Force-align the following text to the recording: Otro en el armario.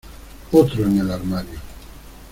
Otro 0.51 0.83
en 0.85 0.97
el 0.97 1.11
armario. 1.11 1.59